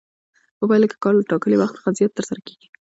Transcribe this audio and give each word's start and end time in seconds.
په 0.57 0.63
پایله 0.69 0.87
کې 0.89 0.97
کار 1.03 1.13
له 1.17 1.23
ټاکلي 1.31 1.57
وخت 1.57 1.75
څخه 1.77 1.89
زیات 1.97 2.11
ترسره 2.17 2.41
کېږي 2.47 2.67